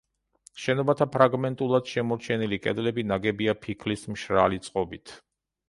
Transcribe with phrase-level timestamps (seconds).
[0.61, 5.19] შენობათა ფრაგმენტულად შემორჩენილი კედლები ნაგებია ფიქლის მშრალი წყობით.